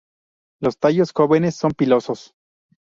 [0.59, 2.33] Los tallos jóvenes son pilosos.